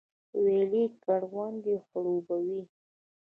[0.43, 2.61] ویالې کروندې خړوبوي